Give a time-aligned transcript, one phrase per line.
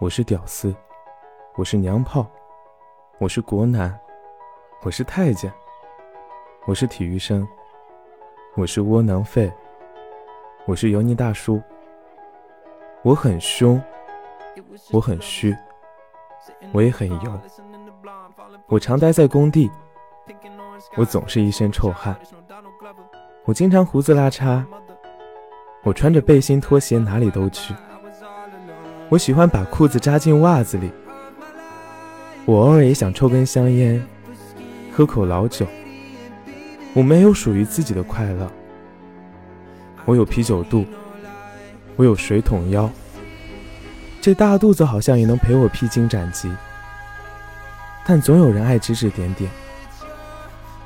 [0.00, 0.72] 我是屌丝，
[1.56, 2.24] 我是娘炮，
[3.18, 3.98] 我是国男，
[4.84, 5.52] 我是太监，
[6.66, 7.44] 我是体育生，
[8.54, 9.52] 我是窝囊废，
[10.66, 11.60] 我是油腻大叔。
[13.02, 13.82] 我很凶，
[14.92, 15.52] 我很虚，
[16.70, 17.40] 我也很油。
[18.68, 19.68] 我常待在工地，
[20.96, 22.16] 我总是一身臭汗。
[23.44, 24.64] 我经常胡子拉碴，
[25.82, 27.74] 我穿着背心拖鞋哪里都去。
[29.10, 30.90] 我喜欢把裤子扎进袜子里。
[32.44, 34.02] 我偶尔也想抽根香烟，
[34.92, 35.66] 喝口老酒。
[36.92, 38.50] 我没有属于自己的快乐。
[40.04, 40.84] 我有啤酒肚，
[41.96, 42.90] 我有水桶腰。
[44.20, 46.50] 这大肚子好像也能陪我披荆斩棘。
[48.06, 49.50] 但总有人爱指指点点。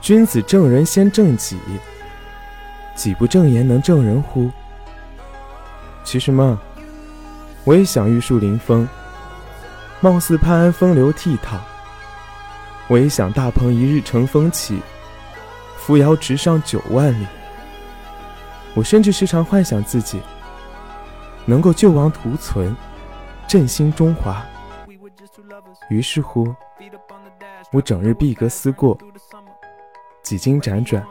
[0.01, 1.57] 君子正人先正己，
[2.95, 4.49] 己不正言能正人乎？
[6.05, 6.61] 其实嘛。
[7.65, 8.89] 我也想玉树临风，
[10.01, 11.59] 貌似潘安风流倜傥。
[12.89, 14.81] 我也想大鹏一日乘风起，
[15.77, 17.27] 扶摇直上九万里。
[18.75, 20.21] 我甚至时常幻想自己
[21.47, 22.75] 能够救亡图存，
[23.47, 24.45] 振兴中华。
[25.89, 26.53] 于是乎，
[27.71, 28.99] 我整日闭格思过，
[30.23, 31.05] 几经辗转，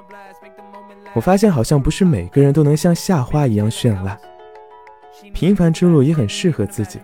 [1.13, 4.19] 我发现好像不是每个人都能像夏花一样绚烂。
[5.33, 6.99] 平凡之路也很适合自己，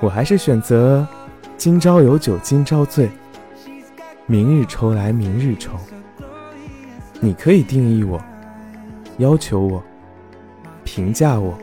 [0.00, 1.06] 我还是选择
[1.56, 3.10] 今朝有酒今朝醉，
[4.26, 5.72] 明日愁来明日愁。
[7.18, 8.22] 你可以定义我，
[9.18, 9.82] 要求我，
[10.84, 11.58] 评价我，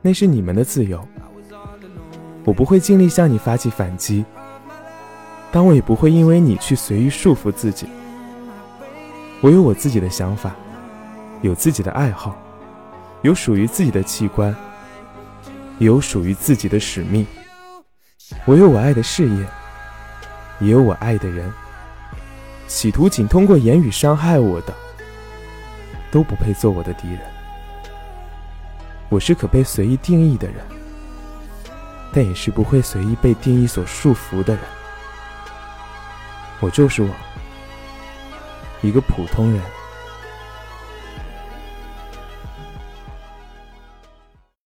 [0.00, 1.06] 那是你们的自由。
[2.44, 4.24] 我不会尽力向你发起反击，
[5.50, 7.88] 但我也不会因为你去随意束缚自己。
[9.40, 10.54] 我有我自己的想法，
[11.42, 12.36] 有自己的爱好。
[13.26, 14.54] 有属于自己的器官，
[15.78, 17.26] 也有属于自己的使命。
[18.44, 19.46] 我有我爱的事业，
[20.60, 21.52] 也有我爱的人。
[22.68, 24.72] 企图仅通过言语伤害我的，
[26.12, 27.20] 都不配做我的敌人。
[29.08, 30.56] 我是可被随意定义的人，
[32.12, 34.62] 但也是不会随意被定义所束缚的人。
[36.60, 37.10] 我就是我，
[38.82, 39.60] 一个普通人。